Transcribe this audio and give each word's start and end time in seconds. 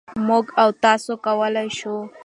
مـوږ 0.27 0.45
او 0.61 0.69
تاسـو 0.83 1.13
کـولی 1.25 1.67
شـو 1.77 1.95